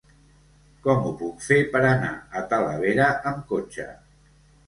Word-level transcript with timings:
Com 0.87 1.03
ho 1.09 1.09
puc 1.17 1.43
fer 1.47 1.59
per 1.75 1.83
anar 1.89 2.09
a 2.39 2.43
Talavera 2.53 3.11
amb 3.33 3.43
cotxe? 3.53 3.87